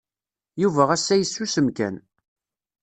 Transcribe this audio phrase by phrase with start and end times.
[0.61, 1.95] Yuba assa yessusem kan.